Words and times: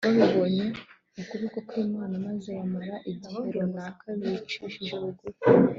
babibonyemo 0.09 0.75
ukuboko 1.21 1.57
kw'imana 1.67 2.15
maze 2.25 2.47
bamara 2.57 2.95
igihe 3.11 3.37
runaka 3.53 4.07
bicishije 4.19 4.93
bugufi 5.03 5.45